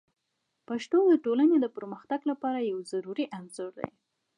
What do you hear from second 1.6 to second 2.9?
د پرمختګ لپاره یو